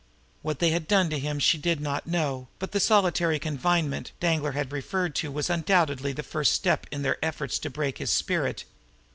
[0.41, 4.53] What they had done to him she did not know, but the 'solitary confinement' Danglar
[4.53, 8.63] had referred to was undoubtedly the first step in their efforts to break his spirit.